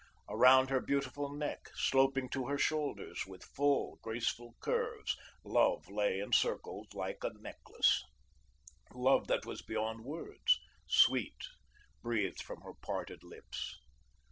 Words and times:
Around 0.27 0.71
her 0.71 0.79
beautiful 0.79 1.29
neck, 1.31 1.69
sloping 1.75 2.27
to 2.29 2.47
her 2.47 2.57
shoulders 2.57 3.23
with 3.27 3.43
full, 3.43 3.99
graceful 4.01 4.55
curves, 4.59 5.15
Love 5.43 5.87
lay 5.89 6.19
encircled 6.19 6.95
like 6.95 7.23
a 7.23 7.31
necklace 7.39 8.03
Love 8.95 9.27
that 9.27 9.45
was 9.45 9.61
beyond 9.61 10.03
words, 10.03 10.59
sweet, 10.87 11.43
breathed 12.01 12.41
from 12.41 12.61
her 12.61 12.73
parted 12.73 13.23
lips. 13.23 13.77